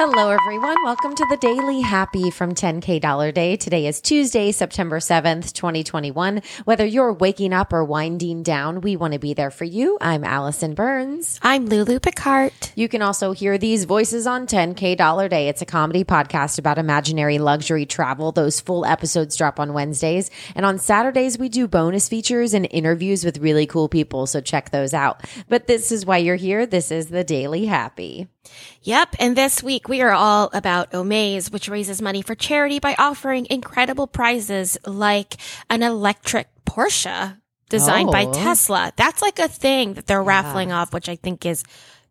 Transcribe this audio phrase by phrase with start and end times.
[0.00, 0.76] Hello, everyone.
[0.84, 3.56] Welcome to the Daily Happy from 10K Dollar Day.
[3.56, 6.40] Today is Tuesday, September 7th, 2021.
[6.64, 9.98] Whether you're waking up or winding down, we want to be there for you.
[10.00, 11.40] I'm Alison Burns.
[11.42, 12.52] I'm Lulu Picard.
[12.76, 15.48] You can also hear these voices on 10K Dollar Day.
[15.48, 18.30] It's a comedy podcast about imaginary luxury travel.
[18.30, 20.30] Those full episodes drop on Wednesdays.
[20.54, 24.28] And on Saturdays, we do bonus features and interviews with really cool people.
[24.28, 25.24] So check those out.
[25.48, 26.66] But this is why you're here.
[26.66, 28.28] This is the Daily Happy.
[28.82, 29.16] Yep.
[29.18, 33.46] And this week we are all about Omaze, which raises money for charity by offering
[33.50, 35.36] incredible prizes like
[35.70, 37.36] an electric Porsche
[37.68, 38.32] designed by Oh.
[38.32, 38.92] Tesla.
[38.96, 41.64] That's like a thing that they're raffling off, which I think is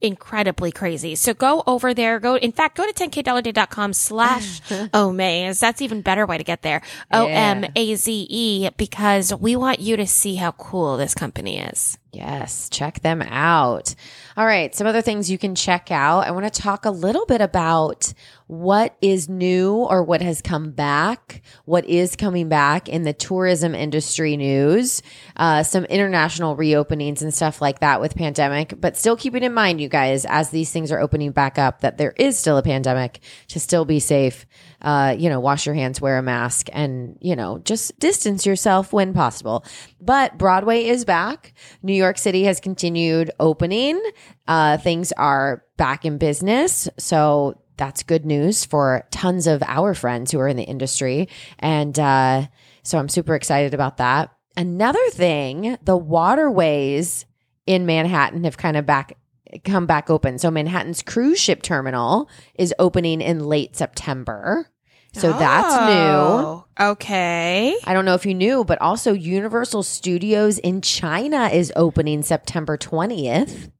[0.00, 1.14] incredibly crazy.
[1.14, 2.18] So go over there.
[2.20, 4.60] Go, in fact, go to 10kdollarday.com slash
[4.92, 5.60] Omaze.
[5.60, 6.82] That's even better way to get there.
[7.12, 11.98] O-M-A-Z-E because we want you to see how cool this company is.
[12.14, 13.94] Yes, check them out.
[14.36, 16.26] All right, some other things you can check out.
[16.26, 18.12] I want to talk a little bit about
[18.46, 23.74] what is new or what has come back, what is coming back in the tourism
[23.74, 25.02] industry news,
[25.36, 28.78] uh, some international reopenings and stuff like that with pandemic.
[28.80, 31.96] But still keeping in mind, you guys, as these things are opening back up, that
[31.96, 34.46] there is still a pandemic to still be safe.
[34.82, 38.92] Uh, you know, wash your hands, wear a mask, and, you know, just distance yourself
[38.92, 39.64] when possible.
[39.98, 41.54] But Broadway is back.
[41.82, 44.02] New York City has continued opening.
[44.46, 46.88] Uh, things are back in business.
[46.98, 51.28] So that's good news for tons of our friends who are in the industry.
[51.58, 52.46] And uh,
[52.82, 54.30] so I'm super excited about that.
[54.56, 57.26] Another thing, the waterways
[57.66, 59.16] in Manhattan have kind of back
[59.64, 60.38] come back open.
[60.38, 64.68] So Manhattan's cruise ship terminal is opening in late September.
[65.14, 65.90] So that's new.
[65.90, 67.76] Oh, Okay.
[67.84, 72.76] I don't know if you knew, but also Universal Studios in China is opening September
[72.76, 73.70] 20th.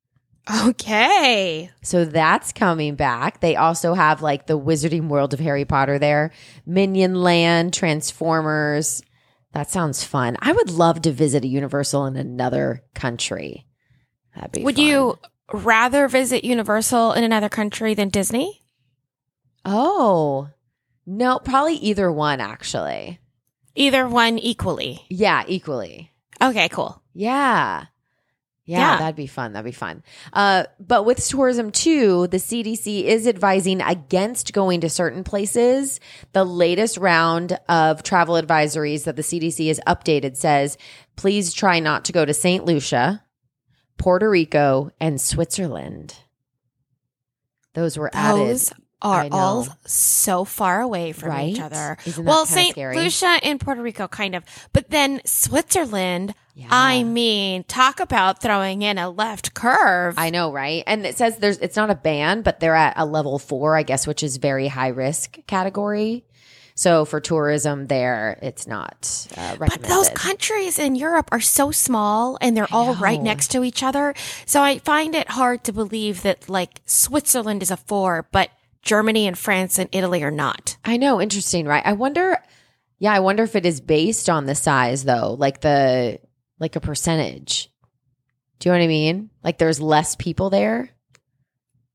[0.65, 1.71] Okay.
[1.83, 3.41] So that's coming back.
[3.41, 6.31] They also have like the Wizarding World of Harry Potter there,
[6.67, 9.03] Minion Land, Transformers.
[9.53, 10.37] That sounds fun.
[10.41, 13.67] I would love to visit a Universal in another country.
[14.35, 14.85] That'd be Would fun.
[14.85, 15.19] you
[15.53, 18.61] rather visit Universal in another country than Disney?
[19.65, 20.49] Oh,
[21.07, 23.21] no, probably either one actually.
[23.75, 25.05] Either one equally.
[25.09, 26.13] Yeah, equally.
[26.43, 27.03] Okay, cool.
[27.13, 27.87] Yeah.
[28.67, 28.97] Yeah, Yeah.
[28.99, 29.53] that'd be fun.
[29.53, 30.03] That'd be fun.
[30.33, 36.01] Uh, but with tourism too, the CDC is advising against going to certain places.
[36.33, 40.79] The latest round of travel advisories that the CDC has updated says,
[41.17, 42.65] please try not to go to St.
[42.65, 43.23] Lucia,
[43.99, 46.15] Puerto Rico, and Switzerland.
[47.75, 48.47] Those were added.
[48.49, 51.51] Those I are all so far away from Right?
[51.51, 51.97] each other.
[52.19, 52.77] Well, St.
[52.77, 54.45] Lucia and Puerto Rico, kind of.
[54.73, 56.69] But then Switzerland, Yeah.
[56.71, 60.15] I mean, talk about throwing in a left curve.
[60.17, 60.83] I know, right?
[60.87, 63.83] And it says there's it's not a ban, but they're at a level four, I
[63.83, 66.25] guess, which is very high risk category.
[66.77, 72.37] So for tourism, there it's not uh, But those countries in Europe are so small
[72.41, 74.13] and they're all right next to each other.
[74.45, 78.51] So I find it hard to believe that like Switzerland is a four, but
[78.85, 80.77] Germany and France and Italy are not.
[80.85, 81.83] I know, interesting, right?
[81.85, 82.39] I wonder.
[82.99, 86.21] Yeah, I wonder if it is based on the size, though, like the
[86.59, 87.71] like a percentage.
[88.59, 89.31] Do you know what I mean?
[89.43, 90.91] Like there's less people there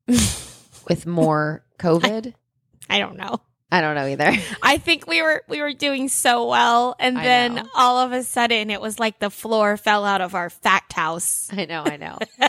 [0.08, 2.34] with more COVID.
[2.90, 3.40] I don't know.
[3.72, 4.34] I don't know either.
[4.64, 7.64] I think we were we were doing so well and I then know.
[7.76, 11.50] all of a sudden it was like the floor fell out of our fact house.
[11.52, 12.18] I know, I know.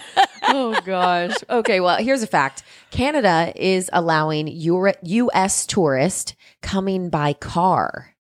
[0.51, 1.35] oh gosh.
[1.49, 2.63] Okay, well, here's a fact.
[2.91, 8.15] Canada is allowing Euro- US tourists coming by car.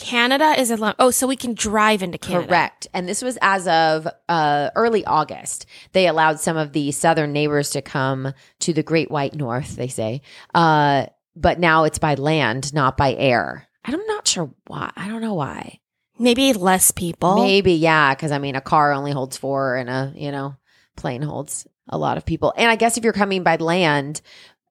[0.00, 2.48] Canada is a oh so we can drive into Canada.
[2.48, 2.86] Correct.
[2.94, 5.66] And this was as of uh, early August.
[5.92, 9.88] They allowed some of the southern neighbors to come to the Great White North, they
[9.88, 10.22] say.
[10.54, 13.68] Uh, but now it's by land, not by air.
[13.84, 14.90] I'm not sure why.
[14.96, 15.80] I don't know why.
[16.18, 17.36] Maybe less people.
[17.36, 20.56] Maybe, yeah, because I mean, a car only holds four, and a you know
[21.00, 22.54] plane holds a lot of people.
[22.56, 24.20] And I guess if you're coming by land,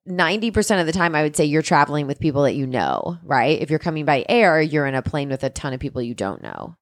[0.06, 3.18] ninety percent of the time, I would say you're traveling with people that you know,
[3.22, 3.60] right?
[3.60, 6.14] If you're coming by air, you're in a plane with a ton of people you
[6.14, 6.76] don't know.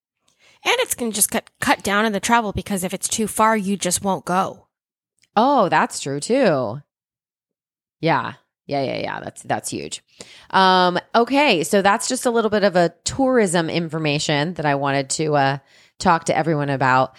[0.65, 3.27] And it's going to just cut cut down on the travel because if it's too
[3.27, 4.67] far you just won't go.
[5.37, 6.83] Oh, that's true too.
[8.01, 8.35] Yeah.
[8.67, 9.21] Yeah, yeah, yeah.
[9.21, 10.03] That's that's huge.
[10.51, 15.11] Um, okay, so that's just a little bit of a tourism information that I wanted
[15.11, 15.59] to uh
[15.99, 17.17] talk to everyone about.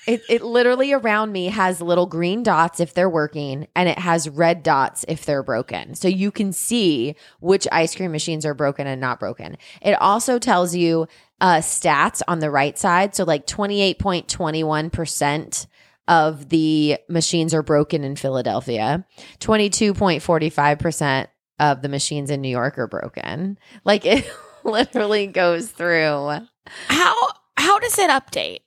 [0.09, 4.27] it it literally around me has little green dots if they're working and it has
[4.27, 5.93] red dots if they're broken.
[5.93, 9.55] So you can see which ice cream machines are broken and not broken.
[9.83, 11.07] It also tells you
[11.41, 15.67] uh stats on the right side, so like 28.21%
[16.07, 19.05] of the machines are broken in Philadelphia.
[19.41, 21.27] 22.45%
[21.59, 23.59] of the machines in New York are broken.
[23.85, 24.27] Like it
[24.63, 26.47] literally goes through.
[26.87, 27.15] How
[27.57, 28.61] how does it update?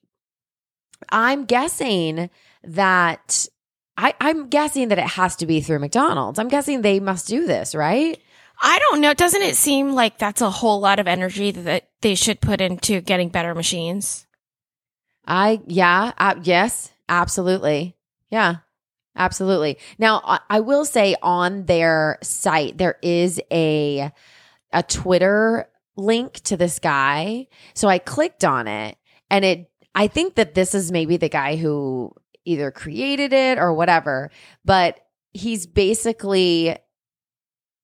[1.08, 2.30] I'm guessing
[2.64, 3.46] that
[3.96, 6.38] I, I'm guessing that it has to be through McDonald's.
[6.38, 8.20] I'm guessing they must do this, right?
[8.60, 9.12] I don't know.
[9.14, 13.00] Doesn't it seem like that's a whole lot of energy that they should put into
[13.00, 14.26] getting better machines?
[15.26, 17.96] I yeah, uh, yes, absolutely.
[18.30, 18.56] Yeah.
[19.14, 19.78] Absolutely.
[19.98, 24.10] Now, I, I will say on their site there is a
[24.72, 27.48] a Twitter link to this guy.
[27.74, 28.96] So I clicked on it
[29.30, 33.74] and it I think that this is maybe the guy who either created it or
[33.74, 34.30] whatever,
[34.64, 34.98] but
[35.32, 36.76] he's basically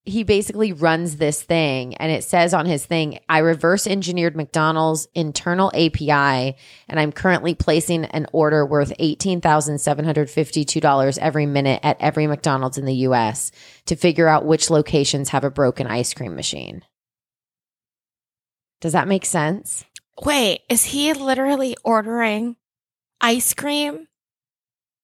[0.04, 5.06] he basically runs this thing and it says on his thing i reverse engineered mcdonald's
[5.14, 12.78] internal api and i'm currently placing an order worth $18752 every minute at every mcdonald's
[12.78, 13.52] in the us
[13.84, 16.82] to figure out which locations have a broken ice cream machine.
[18.80, 19.84] Does that make sense
[20.24, 22.56] Wait, is he literally ordering
[23.20, 24.08] ice cream?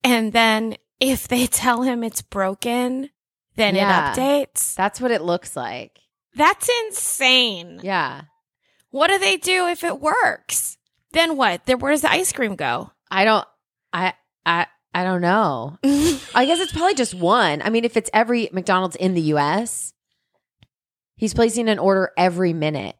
[0.02, 3.11] And then if they tell him it's broken,
[3.56, 4.12] then Yeah.
[4.12, 4.75] it updates?
[4.75, 5.99] that's what it looks like
[6.34, 7.81] That's insane.
[7.82, 8.22] yeah
[8.90, 10.76] What do they do if it works?
[11.12, 11.64] Then what?
[11.66, 12.90] Then where does the ice cream go?
[13.11, 13.46] i don't
[13.93, 14.12] i
[14.44, 17.62] i i don't know I guess it's probably just one.
[17.62, 19.93] I mean, if it's every McDonald's in the US,
[21.14, 22.96] he's placing an order every minute.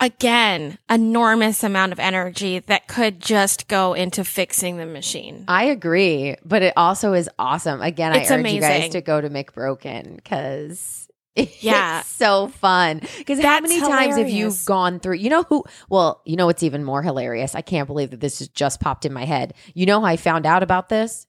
[0.00, 5.44] Again, enormous amount of energy that could just go into fixing the machine.
[5.46, 7.82] I agree, but it also is awesome.
[7.82, 8.92] Again, It's I urge you guys amazing.
[8.92, 11.06] to go to McBroken because
[11.36, 12.00] it's Yeah.
[12.02, 13.02] so fun.
[13.18, 15.16] Because how many times have you gone through?
[15.16, 15.64] You know who?
[15.90, 17.54] Well, you know what's even more hilarious?
[17.54, 19.52] I can't believe that this has just popped in my head.
[19.74, 21.26] You know how I found out about this?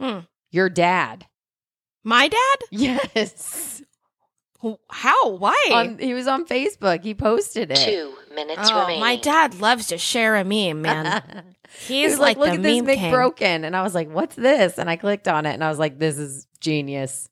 [0.00, 0.20] Hmm.
[0.52, 1.26] Your dad.
[2.04, 2.56] My dad?
[2.70, 3.82] Yes.
[4.88, 5.30] How?
[5.30, 5.70] Why?
[5.72, 7.02] on, he was on Facebook.
[7.02, 7.76] He posted it.
[7.76, 9.00] Two minutes oh, remaining.
[9.00, 11.44] my dad loves to share a meme, man.
[11.88, 13.12] He He's was like, like, look the at this meme king.
[13.12, 13.64] McBroken.
[13.66, 14.78] And I was like, what's this?
[14.78, 17.28] And I clicked on it and I was like, this is genius.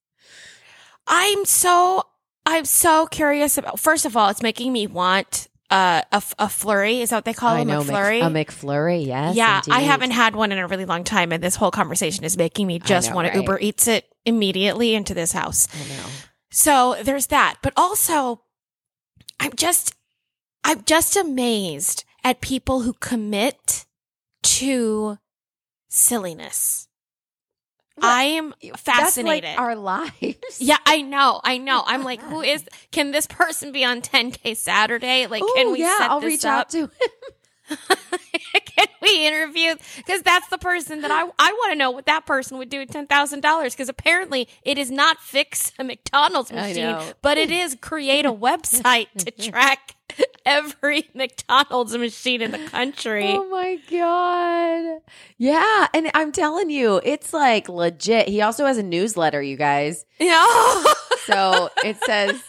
[1.07, 2.03] I'm so
[2.45, 3.81] I'm so curious about.
[3.81, 7.01] First of all, it's making me want uh, a f- a flurry.
[7.01, 7.69] Is that what they call I them?
[7.69, 8.21] know, a Mc- flurry.
[8.21, 9.35] a McFlurry, yes.
[9.35, 12.37] yeah, I haven't had one in a really long time, and this whole conversation is
[12.37, 13.39] making me just know, want to?
[13.39, 15.69] Uber Eats it immediately into this house.
[15.75, 16.07] I know.
[16.55, 18.43] So there's that, but also,
[19.41, 19.93] I'm just
[20.63, 23.87] I'm just amazed at people who commit
[24.45, 25.19] to
[25.89, 26.87] silliness.
[27.97, 28.07] What?
[28.07, 29.45] I'm fascinated.
[29.45, 30.61] That's like our lives.
[30.61, 31.83] Yeah, I know, I know.
[31.87, 32.65] I'm like, who is?
[32.93, 35.27] Can this person be on 10K Saturday?
[35.27, 36.61] Like, can we yeah, set I'll this reach up?
[36.61, 36.91] out to him.
[39.27, 39.75] interview?
[39.97, 42.81] Because that's the person that I I want to know what that person would do
[42.81, 43.75] at ten thousand dollars.
[43.75, 49.09] Because apparently, it is not fix a McDonald's machine, but it is create a website
[49.19, 49.97] to track
[50.47, 53.25] every McDonald's machine in the country.
[53.29, 55.01] Oh my God.
[55.39, 55.89] Yeah.
[55.95, 58.29] And I'm telling you, it's like legit.
[58.29, 60.05] He also has a newsletter, you guys.
[60.19, 60.85] Yeah.
[61.27, 62.41] So it says,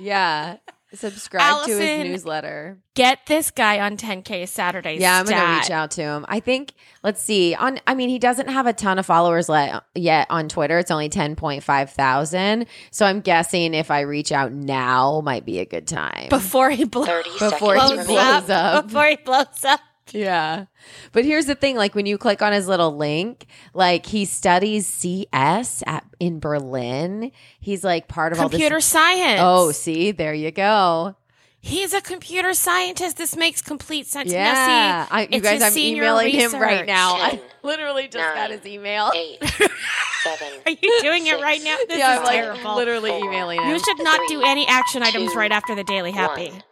[0.00, 0.56] yeah,
[0.96, 2.78] subscribe to his newsletter.
[2.94, 4.98] Get this guy on 10K Saturday.
[4.98, 6.24] Yeah, I'm going to reach out to him.
[6.28, 6.72] I think,
[7.02, 7.54] let's see.
[7.54, 10.78] On, I mean, he doesn't have a ton of followers le- yet on Twitter.
[10.78, 12.66] It's only 10.5 thousand.
[12.90, 16.28] So I'm guessing if I reach out now might be a good time.
[16.30, 17.06] before he blows.
[17.38, 18.06] Before he blows remaining.
[18.06, 18.86] blows up, up.
[18.86, 19.80] Before he blows up.
[20.12, 20.66] Yeah.
[21.12, 24.86] But here's the thing like when you click on his little link, like he studies
[24.86, 27.32] CS at in Berlin.
[27.60, 29.40] He's like part of all Computer this science.
[29.42, 31.16] Oh, see, there you go.
[31.58, 33.16] He's a computer scientist.
[33.16, 34.30] This makes complete sense.
[34.30, 36.86] Yeah, Nessie, I, you it's guys, I'm senior emailing him right research.
[36.86, 37.14] now.
[37.16, 39.10] I literally just got his email.
[39.12, 39.38] Eight,
[40.22, 41.76] seven, Are you doing it right now?
[41.88, 42.76] This yeah, is I'm like terrible.
[42.76, 43.68] literally emailing him.
[43.70, 46.50] you should not do any action items two, right after the Daily Happy.
[46.50, 46.62] one.